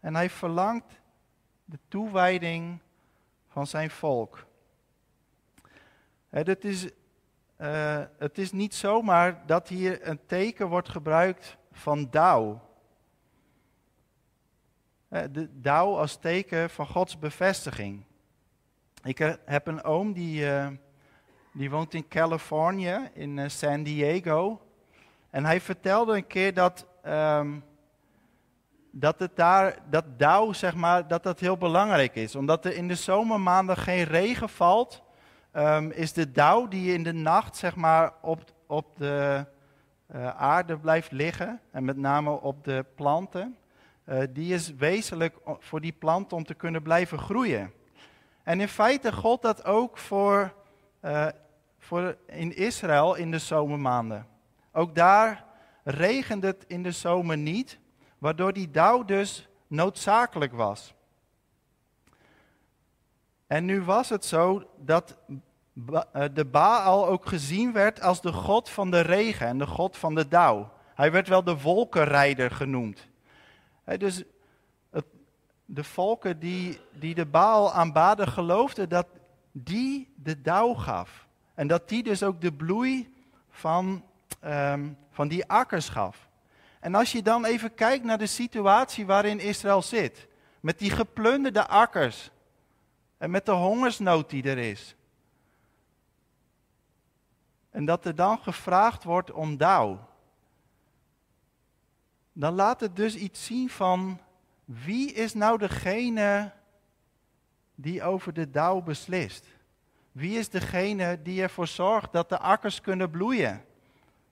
en 0.00 0.14
Hij 0.14 0.30
verlangt 0.30 1.00
de 1.64 1.78
toewijding 1.88 2.78
van 3.48 3.66
Zijn 3.66 3.90
volk. 3.90 4.46
Het 6.28 6.64
is 6.64 6.88
uh, 7.60 8.02
het 8.18 8.38
is 8.38 8.52
niet 8.52 8.74
zomaar 8.74 9.42
dat 9.46 9.68
hier 9.68 10.08
een 10.08 10.20
teken 10.26 10.68
wordt 10.68 10.88
gebruikt 10.88 11.56
van 11.72 12.08
dauw. 12.10 12.60
Uh, 15.08 15.22
de 15.32 15.60
dauw 15.60 15.96
als 15.96 16.16
teken 16.16 16.70
van 16.70 16.86
Gods 16.86 17.18
bevestiging. 17.18 18.04
Ik 19.02 19.38
heb 19.44 19.66
een 19.66 19.84
oom 19.84 20.12
die, 20.12 20.46
die 21.52 21.70
woont 21.70 21.94
in 21.94 22.08
Californië, 22.08 23.10
in 23.12 23.50
San 23.50 23.82
Diego. 23.82 24.60
En 25.30 25.44
hij 25.44 25.60
vertelde 25.60 26.16
een 26.16 26.26
keer 26.26 26.54
dat, 26.54 26.86
um, 27.06 27.64
dat 28.90 29.18
het 29.18 29.36
daar, 29.36 29.78
dat 29.90 30.18
dauw, 30.18 30.52
zeg 30.52 30.74
maar, 30.74 31.08
dat 31.08 31.22
dat 31.22 31.40
heel 31.40 31.56
belangrijk 31.56 32.14
is. 32.14 32.34
Omdat 32.34 32.64
er 32.64 32.76
in 32.76 32.88
de 32.88 32.94
zomermaanden 32.94 33.76
geen 33.76 34.04
regen 34.04 34.48
valt, 34.48 35.02
um, 35.52 35.90
is 35.90 36.12
de 36.12 36.32
dauw 36.32 36.68
die 36.68 36.92
in 36.92 37.02
de 37.02 37.12
nacht, 37.12 37.56
zeg 37.56 37.76
maar, 37.76 38.12
op, 38.20 38.40
op 38.66 38.96
de 38.96 39.46
uh, 40.14 40.28
aarde 40.28 40.78
blijft 40.78 41.12
liggen, 41.12 41.60
en 41.70 41.84
met 41.84 41.96
name 41.96 42.30
op 42.30 42.64
de 42.64 42.84
planten, 42.94 43.56
uh, 44.04 44.22
die 44.30 44.54
is 44.54 44.74
wezenlijk 44.74 45.36
voor 45.44 45.80
die 45.80 45.92
planten 45.92 46.36
om 46.36 46.44
te 46.44 46.54
kunnen 46.54 46.82
blijven 46.82 47.18
groeien. 47.18 47.72
En 48.42 48.60
in 48.60 48.68
feite 48.68 49.12
gold 49.12 49.42
dat 49.42 49.64
ook 49.64 49.98
voor, 49.98 50.54
uh, 51.04 51.26
voor 51.78 52.16
in 52.26 52.56
Israël 52.56 53.14
in 53.14 53.30
de 53.30 53.38
zomermaanden. 53.38 54.26
Ook 54.72 54.94
daar 54.94 55.44
regende 55.84 56.46
het 56.46 56.64
in 56.66 56.82
de 56.82 56.92
zomer 56.92 57.36
niet, 57.36 57.78
waardoor 58.18 58.52
die 58.52 58.70
dauw 58.70 59.04
dus 59.04 59.48
noodzakelijk 59.66 60.52
was. 60.52 60.94
En 63.50 63.64
nu 63.64 63.82
was 63.82 64.08
het 64.08 64.24
zo 64.24 64.70
dat 64.76 65.16
eh, 66.12 66.24
de 66.32 66.44
Baal 66.44 67.06
ook 67.06 67.26
gezien 67.26 67.72
werd 67.72 68.02
als 68.02 68.20
de 68.20 68.32
god 68.32 68.68
van 68.68 68.90
de 68.90 69.00
regen 69.00 69.46
en 69.46 69.58
de 69.58 69.66
god 69.66 69.96
van 69.96 70.14
de 70.14 70.28
dauw. 70.28 70.72
Hij 70.94 71.12
werd 71.12 71.28
wel 71.28 71.44
de 71.44 71.60
wolkenrijder 71.60 72.50
genoemd. 72.50 73.08
dus 73.84 74.22
de 75.64 75.84
volken 75.84 76.38
die, 76.38 76.80
die 76.92 77.14
de 77.14 77.26
Baal 77.26 77.72
aanbaden 77.72 78.28
geloofden 78.28 78.88
dat 78.88 79.06
die 79.52 80.12
de 80.16 80.40
dauw 80.40 80.74
gaf. 80.74 81.26
En 81.54 81.66
dat 81.66 81.88
die 81.88 82.02
dus 82.02 82.22
ook 82.22 82.40
de 82.40 82.52
bloei 82.52 83.14
van 83.48 84.04
um, 84.44 84.96
van 85.10 85.28
die 85.28 85.46
akkers 85.46 85.88
gaf. 85.88 86.28
En 86.80 86.94
als 86.94 87.12
je 87.12 87.22
dan 87.22 87.44
even 87.44 87.74
kijkt 87.74 88.04
naar 88.04 88.18
de 88.18 88.26
situatie 88.26 89.06
waarin 89.06 89.40
Israël 89.40 89.82
zit, 89.82 90.28
met 90.60 90.78
die 90.78 90.90
geplunderde 90.90 91.66
akkers 91.66 92.30
en 93.20 93.30
met 93.30 93.46
de 93.46 93.52
hongersnood 93.52 94.30
die 94.30 94.42
er 94.42 94.58
is. 94.58 94.94
En 97.70 97.84
dat 97.84 98.04
er 98.04 98.14
dan 98.14 98.38
gevraagd 98.38 99.04
wordt 99.04 99.32
om 99.32 99.56
dauw. 99.56 100.08
Dan 102.32 102.54
laat 102.54 102.80
het 102.80 102.96
dus 102.96 103.14
iets 103.14 103.44
zien 103.44 103.70
van 103.70 104.20
wie 104.64 105.12
is 105.12 105.34
nou 105.34 105.58
degene 105.58 106.52
die 107.74 108.02
over 108.02 108.32
de 108.32 108.50
dauw 108.50 108.80
beslist? 108.80 109.46
Wie 110.12 110.38
is 110.38 110.48
degene 110.48 111.22
die 111.22 111.42
ervoor 111.42 111.66
zorgt 111.66 112.12
dat 112.12 112.28
de 112.28 112.38
akkers 112.38 112.80
kunnen 112.80 113.10
bloeien? 113.10 113.64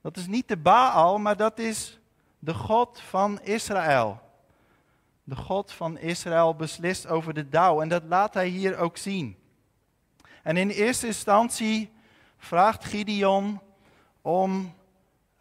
Dat 0.01 0.17
is 0.17 0.27
niet 0.27 0.49
de 0.49 0.57
Baal, 0.57 1.19
maar 1.19 1.37
dat 1.37 1.59
is 1.59 2.01
de 2.39 2.55
God 2.55 3.01
van 3.01 3.41
Israël. 3.41 4.28
De 5.29 5.37
God 5.37 5.73
van 5.73 5.99
Israël 5.99 6.55
beslist 6.55 7.07
over 7.07 7.35
de 7.35 7.49
dauw 7.49 7.81
en 7.81 7.89
dat 7.89 8.03
laat 8.05 8.35
hij 8.35 8.49
hier 8.49 8.79
ook 8.79 8.97
zien. 8.97 9.37
En 10.43 10.57
in 10.57 10.69
eerste 10.69 11.07
instantie 11.07 11.93
vraagt 12.37 12.85
Gideon 12.85 13.61
om 14.23 14.75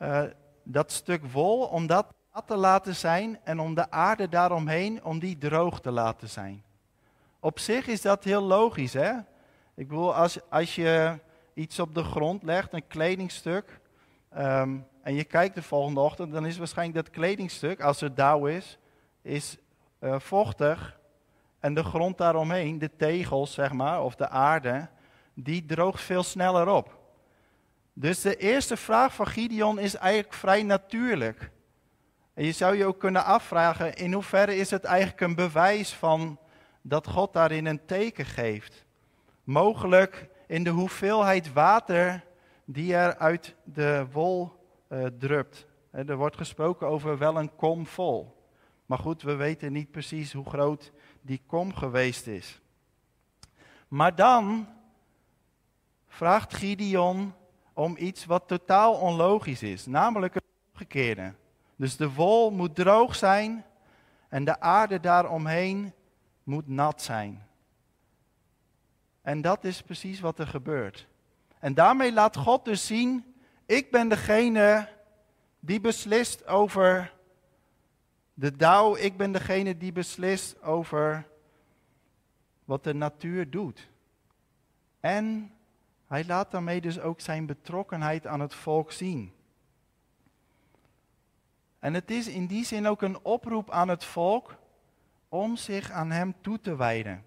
uh, 0.02 0.24
dat 0.64 0.92
stuk 0.92 1.26
wol, 1.26 1.66
om 1.66 1.88
dat 1.88 2.06
te 2.46 2.56
laten 2.56 2.96
zijn 2.96 3.40
en 3.44 3.60
om 3.60 3.74
de 3.74 3.92
aarde 3.92 4.30
daaromheen, 4.30 5.04
om 5.04 5.20
die 5.20 5.38
droog 5.38 5.80
te 5.80 5.92
laten 5.92 6.30
zijn. 6.30 6.64
Op 7.40 7.60
zich 7.60 7.88
is 7.88 8.02
dat 8.02 8.24
heel 8.24 8.44
logisch, 8.44 8.94
hè? 8.94 9.12
Ik 9.76 9.88
bedoel, 9.88 10.16
als, 10.16 10.40
als 10.50 10.76
je 10.76 11.20
iets 11.54 11.80
op 11.80 11.96
de 11.96 12.04
grond 12.04 12.44
legt, 12.44 12.74
een 12.74 12.88
kledingstuk, 12.88 13.80
Um, 14.38 14.86
en 15.02 15.14
je 15.14 15.24
kijkt 15.24 15.56
de 15.56 15.62
volgende 15.62 16.00
ochtend, 16.00 16.32
dan 16.32 16.46
is 16.46 16.58
waarschijnlijk 16.58 17.06
dat 17.06 17.14
kledingstuk, 17.14 17.82
als 17.82 18.02
er 18.02 18.16
dauw 18.16 18.46
is, 18.46 18.78
is 19.22 19.58
uh, 20.00 20.20
vochtig. 20.20 21.00
En 21.60 21.74
de 21.74 21.84
grond 21.84 22.18
daaromheen, 22.18 22.80
de 22.80 22.96
tegels 22.96 23.54
zeg 23.54 23.72
maar, 23.72 24.04
of 24.04 24.16
de 24.16 24.30
aarde, 24.30 24.88
die 25.34 25.66
droogt 25.66 26.02
veel 26.02 26.24
sneller 26.24 26.68
op. 26.68 26.98
Dus 27.94 28.22
de 28.22 28.36
eerste 28.36 28.78
vraag 28.78 29.14
van 29.14 29.28
Gideon 29.28 29.80
is 29.80 29.96
eigenlijk 29.96 30.34
vrij 30.34 30.64
natuurlijk. 30.64 31.52
En 32.34 32.46
je 32.46 32.52
zou 32.52 32.76
je 32.76 32.86
ook 32.86 33.00
kunnen 33.00 33.26
afvragen, 33.26 33.94
in 33.94 34.14
hoeverre 34.14 34.56
is 34.56 34.70
het 34.70 34.84
eigenlijk 34.84 35.22
een 35.22 35.36
bewijs 35.36 35.94
van 35.94 36.40
dat 36.82 37.08
God 37.08 37.34
daarin 37.34 37.66
een 37.66 37.86
teken 37.86 38.26
geeft? 38.26 38.86
Mogelijk 39.44 40.30
in 40.48 40.64
de 40.64 40.70
hoeveelheid 40.70 41.54
water 41.54 42.24
die 42.66 42.96
er 42.96 43.18
uit 43.18 43.56
de 43.64 44.06
wol 44.12 44.52
uh, 44.90 45.06
drupt. 45.20 45.68
Er 45.92 46.16
wordt 46.16 46.38
gesproken 46.38 46.88
over 46.88 47.18
wel 47.18 47.38
een 47.38 47.56
kom 47.56 47.86
vol. 47.86 48.37
Maar 48.88 48.98
goed, 48.98 49.22
we 49.22 49.36
weten 49.36 49.74
niet 49.74 49.92
precies 49.92 50.34
hoe 50.34 50.46
groot 50.46 50.92
die 51.22 51.42
kom 51.46 51.74
geweest 51.74 52.28
is. 52.28 52.62
Maar 53.88 54.16
dan 54.16 54.68
vraagt 56.08 56.54
Gideon 56.54 57.34
om 57.74 57.96
iets 57.98 58.26
wat 58.26 58.48
totaal 58.48 58.94
onlogisch 58.94 59.64
is, 59.64 59.86
namelijk 59.86 60.34
het 60.34 60.44
omgekeerde. 60.72 61.34
Dus 61.76 61.96
de 61.96 62.14
wol 62.14 62.52
moet 62.52 62.76
droog 62.76 63.16
zijn 63.16 63.66
en 64.30 64.44
de 64.44 64.60
aarde 64.60 65.00
daaromheen 65.00 65.94
moet 66.44 66.68
nat 66.68 67.02
zijn. 67.02 67.48
En 69.22 69.42
dat 69.42 69.64
is 69.64 69.82
precies 69.82 70.20
wat 70.20 70.40
er 70.40 70.48
gebeurt. 70.48 71.08
En 71.60 71.74
daarmee 71.74 72.14
laat 72.14 72.38
God 72.38 72.66
dus 72.66 72.86
zien, 72.86 73.36
ik 73.66 73.92
ben 73.92 74.10
degene 74.10 74.90
die 75.60 75.80
beslist 75.80 76.48
over 76.48 77.14
de 78.40 78.56
dauw, 78.56 78.96
ik 78.96 79.18
ben 79.18 79.32
degene 79.32 79.78
die 79.78 79.92
beslist 79.92 80.62
over 80.62 81.28
wat 82.66 82.84
de 82.84 82.94
natuur 82.94 83.50
doet. 83.50 83.90
En 85.00 85.52
hij 86.08 86.26
laat 86.26 86.52
daarmee 86.52 86.82
dus 86.82 87.00
ook 87.00 87.20
zijn 87.20 87.46
betrokkenheid 87.46 88.28
aan 88.28 88.40
het 88.40 88.54
volk 88.54 88.92
zien. 88.92 89.34
En 91.80 91.94
het 91.94 92.12
is 92.12 92.28
in 92.28 92.46
die 92.46 92.66
zin 92.66 92.88
ook 92.88 93.02
een 93.02 93.24
oproep 93.24 93.72
aan 93.72 93.88
het 93.88 94.04
volk 94.04 94.56
om 95.30 95.56
zich 95.56 95.92
aan 95.92 96.12
hem 96.12 96.34
toe 96.42 96.60
te 96.60 96.76
wijden. 96.76 97.24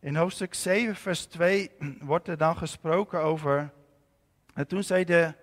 In 0.00 0.16
hoofdstuk 0.16 0.54
7, 0.54 0.96
vers 0.96 1.26
2 1.26 1.70
wordt 2.00 2.28
er 2.28 2.36
dan 2.36 2.56
gesproken 2.56 3.20
over. 3.20 3.72
En 4.54 4.66
toen 4.66 4.82
zei 4.82 5.04
de 5.04 5.34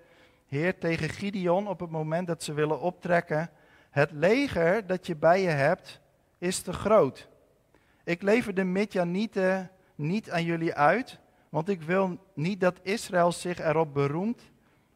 Heer 0.47 0.79
tegen 0.79 1.09
Gideon 1.09 1.67
op 1.67 1.79
het 1.79 1.89
moment 1.89 2.27
dat 2.27 2.43
ze 2.43 2.53
willen 2.53 2.79
optrekken: 2.79 3.51
Het 3.97 4.11
leger 4.11 4.87
dat 4.87 5.07
je 5.07 5.15
bij 5.15 5.41
je 5.41 5.49
hebt 5.49 5.99
is 6.37 6.61
te 6.61 6.73
groot. 6.73 7.27
Ik 8.03 8.21
lever 8.21 8.53
de 8.53 8.63
Midjanieten 8.63 9.71
niet 9.95 10.31
aan 10.31 10.43
jullie 10.43 10.73
uit, 10.73 11.19
want 11.49 11.69
ik 11.69 11.81
wil 11.81 12.17
niet 12.33 12.61
dat 12.61 12.79
Israël 12.81 13.31
zich 13.31 13.59
erop 13.59 13.93
beroemt 13.93 14.41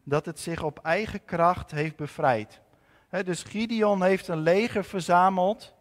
dat 0.04 0.26
het 0.26 0.40
zich 0.40 0.64
op 0.64 0.80
eigen 0.80 1.26
kracht 1.26 1.72
heeft 1.72 1.96
bevrijd. 1.96 2.62
dus 3.10 3.44
Gideon 3.44 4.04
heeft 4.04 4.28
een 4.28 4.42
leger 4.42 4.84
verzameld, 4.84 5.74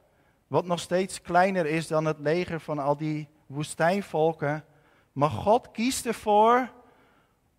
wat 0.47 0.65
nog 0.65 0.81
steeds 0.81 1.21
kleiner 1.21 1.67
is 1.67 1.87
dan 1.87 2.05
het 2.05 2.19
leger 2.19 2.61
van 2.61 2.79
al 2.79 2.97
die 2.97 3.29
woestijnvolken. 3.47 4.65
Maar 5.13 5.31
God 5.31 5.71
kiest 5.71 6.07
ervoor 6.07 6.71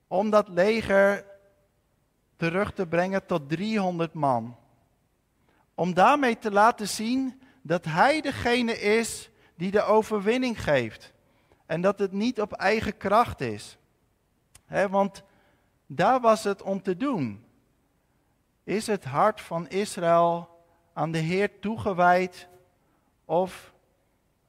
om 0.07 0.29
dat 0.29 0.47
leger 0.47 1.25
terug 2.35 2.73
te 2.73 2.87
brengen 2.87 3.25
tot 3.25 3.49
300 3.49 4.13
man. 4.13 4.59
Om 5.81 5.93
daarmee 5.93 6.37
te 6.37 6.51
laten 6.51 6.87
zien 6.87 7.41
dat 7.61 7.85
Hij 7.85 8.21
degene 8.21 8.79
is 8.79 9.29
die 9.55 9.71
de 9.71 9.81
overwinning 9.81 10.63
geeft. 10.63 11.13
En 11.65 11.81
dat 11.81 11.99
het 11.99 12.11
niet 12.11 12.41
op 12.41 12.53
eigen 12.53 12.97
kracht 12.97 13.41
is. 13.41 13.77
want 14.89 15.23
daar 15.85 16.19
was 16.19 16.43
het 16.43 16.61
om 16.61 16.81
te 16.81 16.97
doen. 16.97 17.45
Is 18.63 18.87
het 18.87 19.03
hart 19.03 19.41
van 19.41 19.67
Israël 19.67 20.49
aan 20.93 21.11
de 21.11 21.17
Heer 21.17 21.59
toegewijd 21.59 22.47
of 23.25 23.73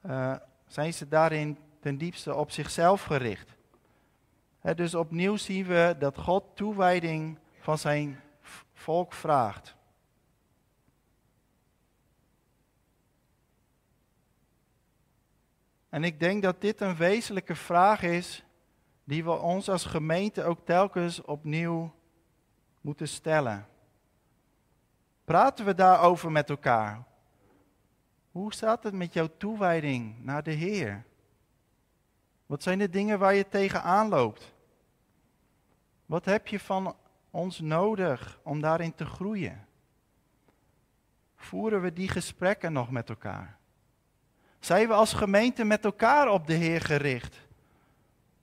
uh, 0.07 0.35
zijn 0.67 0.95
ze 0.95 1.09
daarin 1.09 1.59
ten 1.81 1.99
diepste 1.99 2.35
op 2.35 2.51
zichzelf 2.51 3.03
gericht. 3.03 3.51
dus 4.75 4.95
opnieuw 4.95 5.37
zien 5.37 5.67
we 5.67 5.97
dat 5.99 6.19
God 6.19 6.45
toewijding 6.55 7.39
van 7.61 7.79
zijn 7.79 8.21
volk 8.75 9.13
vraagt. 9.13 9.81
En 15.93 16.05
ik 16.05 16.21
denk 16.21 16.43
dat 16.43 16.61
dit 16.61 16.81
een 16.81 16.97
wezenlijke 16.97 17.55
vraag 17.55 18.03
is 18.03 18.45
die 19.05 19.25
we 19.25 19.31
ons 19.31 19.69
als 19.69 19.85
gemeente 19.85 20.45
ook 20.45 20.59
telkens 20.65 21.23
opnieuw 21.23 21.95
moeten 22.81 23.09
stellen. 23.09 23.67
Praten 25.25 25.65
we 25.65 25.75
daarover 25.75 26.33
met 26.33 26.51
elkaar? 26.51 27.05
Hoe 28.31 28.53
staat 28.53 28.83
het 28.83 28.95
met 28.95 29.13
jouw 29.13 29.29
toewijding 29.37 30.25
naar 30.25 30.43
de 30.43 30.51
Heer? 30.51 31.05
Wat 32.47 32.63
zijn 32.63 32.79
de 32.79 32.91
dingen 32.91 33.19
waar 33.19 33.35
je 33.35 33.49
tegenaan 33.49 34.09
loopt? 34.09 34.55
Wat 36.07 36.25
heb 36.25 36.47
je 36.47 36.61
van 36.61 36.97
ons 37.31 37.61
nodig 37.61 38.41
om 38.43 38.61
daarin 38.61 38.95
te 38.95 39.05
groeien? 39.05 39.67
Voeren 41.37 41.83
we 41.83 41.93
die 41.93 42.09
gesprekken 42.09 42.73
nog 42.73 42.91
met 42.91 43.09
elkaar? 43.09 43.61
Zijn 44.63 44.89
we 44.89 44.95
als 44.95 45.13
gemeente 45.13 45.65
met 45.65 45.85
elkaar 45.85 46.29
op 46.29 46.47
de 46.47 46.53
Heer 46.53 46.81
gericht? 46.81 47.37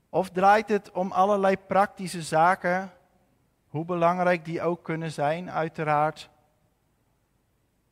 Of 0.10 0.30
draait 0.30 0.70
het 0.70 0.92
om 0.92 1.12
allerlei 1.12 1.58
praktische 1.58 2.22
zaken, 2.22 2.92
hoe 3.68 3.86
belangrijk 3.86 4.46
die 4.46 4.62
ook 4.62 4.84
kunnen 4.84 5.12
zijn, 5.12 5.52
uiteraard. 5.52 6.30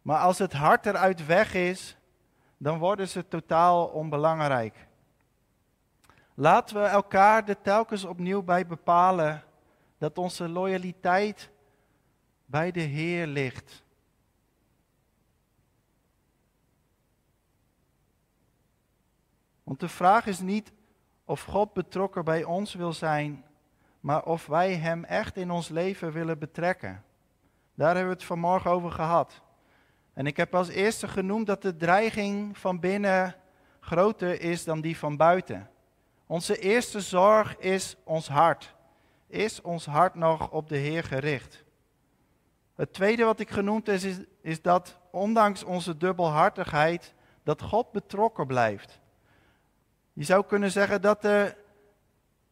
Maar 0.02 0.20
als 0.20 0.38
het 0.38 0.54
hart 0.54 0.86
eruit 0.86 1.26
weg 1.26 1.54
is, 1.54 1.98
dan 2.58 2.78
worden 2.78 3.08
ze 3.08 3.28
totaal 3.28 3.86
onbelangrijk. 3.86 4.88
Laten 6.34 6.82
we 6.82 6.88
elkaar 6.88 7.48
er 7.50 7.62
telkens 7.62 8.06
opnieuw 8.06 8.42
bij 8.42 8.66
bepalen 8.66 9.44
dat 9.98 10.18
onze 10.18 10.50
loyaliteit 10.50 11.50
bij 12.46 12.72
de 12.72 12.80
Heer 12.80 13.28
ligt. 13.28 13.84
Want 19.68 19.80
de 19.80 19.90
vraag 19.90 20.26
is 20.26 20.40
niet 20.40 20.72
of 21.26 21.44
God 21.44 21.74
betrokken 21.74 22.26
bij 22.26 22.44
ons 22.44 22.74
wil 22.74 22.94
zijn, 22.94 23.46
maar 24.00 24.26
of 24.26 24.46
wij 24.46 24.76
Hem 24.76 25.04
echt 25.04 25.38
in 25.38 25.52
ons 25.52 25.70
leven 25.70 26.12
willen 26.12 26.40
betrekken. 26.40 27.04
Daar 27.74 27.88
hebben 27.88 28.08
we 28.08 28.14
het 28.14 28.24
vanmorgen 28.24 28.72
over 28.72 28.92
gehad. 28.92 29.42
En 30.14 30.26
ik 30.26 30.38
heb 30.38 30.56
als 30.56 30.68
eerste 30.68 31.08
genoemd 31.08 31.48
dat 31.48 31.62
de 31.62 31.78
dreiging 31.78 32.58
van 32.58 32.80
binnen 32.80 33.36
groter 33.80 34.42
is 34.42 34.64
dan 34.64 34.82
die 34.82 34.98
van 34.98 35.18
buiten. 35.18 35.70
Onze 36.28 36.60
eerste 36.60 37.02
zorg 37.02 37.58
is 37.58 37.96
ons 38.04 38.28
hart. 38.28 38.76
Is 39.28 39.62
ons 39.62 39.86
hart 39.86 40.16
nog 40.16 40.52
op 40.52 40.70
de 40.70 40.78
Heer 40.78 41.04
gericht? 41.04 41.64
Het 42.76 42.94
tweede 42.94 43.24
wat 43.24 43.40
ik 43.40 43.50
genoemd 43.50 43.88
is, 43.88 44.20
is, 44.42 44.62
dat 44.62 44.98
ondanks 45.12 45.64
onze 45.64 45.98
dubbelhartigheid, 45.98 47.14
dat 47.44 47.62
God 47.62 47.92
betrokken 47.92 48.48
blijft. 48.48 49.00
Je 50.18 50.24
zou 50.24 50.46
kunnen 50.46 50.72
zeggen 50.72 51.02
dat 51.02 51.24
er 51.24 51.58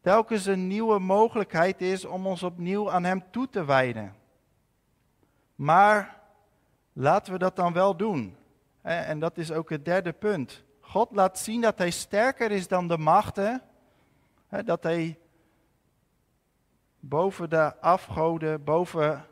telkens 0.01 0.45
een 0.45 0.67
nieuwe 0.67 0.99
mogelijkheid 0.99 1.82
is 1.82 2.06
om 2.06 2.28
ons 2.28 2.43
opnieuw 2.43 2.91
aan 2.91 3.04
Hem 3.04 3.23
toe 3.32 3.49
te 3.49 3.65
wijden. 3.65 4.15
Maar 5.56 6.21
laten 6.93 7.34
we 7.34 7.39
dat 7.39 7.56
dan 7.56 7.73
wel 7.73 7.97
doen. 7.97 8.38
En 8.82 9.19
dat 9.19 9.38
is 9.38 9.51
ook 9.51 9.69
het 9.69 9.86
derde 9.86 10.13
punt. 10.13 10.63
God 10.80 11.12
laat 11.12 11.39
zien 11.39 11.62
dat 11.62 11.78
Hij 11.78 11.89
sterker 11.89 12.51
is 12.51 12.67
dan 12.67 12.88
de 12.88 12.97
machten. 12.97 13.62
Dat 14.65 14.84
Hij 14.84 15.19
boven 16.99 17.49
de 17.49 17.82
afgoden, 17.82 18.63
boven 18.63 19.25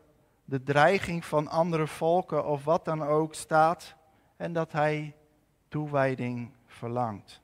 de 0.46 0.64
dreiging 0.64 1.26
van 1.26 1.48
andere 1.48 1.88
volken 1.88 2.46
of 2.46 2.64
wat 2.64 2.86
dan 2.86 3.04
ook 3.04 3.34
staat. 3.34 3.96
En 4.38 4.54
dat 4.54 4.72
Hij 4.72 5.16
toewijding 5.68 6.52
verlangt. 6.66 7.43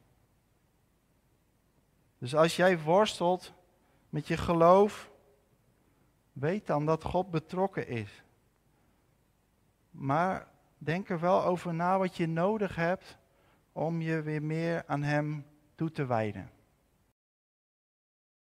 Dus 2.20 2.36
als 2.36 2.56
jij 2.56 2.80
worstelt 2.80 3.54
met 4.10 4.28
je 4.28 4.38
geloof, 4.38 5.12
weet 6.32 6.68
dan 6.68 6.86
dat 6.86 7.04
God 7.04 7.32
betrokken 7.32 7.88
is. 7.88 8.24
Maar 9.92 10.48
denk 10.78 11.10
er 11.10 11.20
wel 11.20 11.44
over 11.44 11.74
na 11.74 11.98
wat 11.98 12.18
je 12.18 12.28
nodig 12.28 12.76
hebt 12.76 13.18
om 13.72 14.02
je 14.02 14.22
weer 14.22 14.44
meer 14.44 14.84
aan 14.88 15.04
Hem 15.04 15.46
toe 15.76 15.92
te 15.92 16.06
wijden. 16.06 16.50